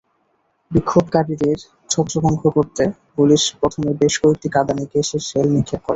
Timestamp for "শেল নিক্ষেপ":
5.29-5.81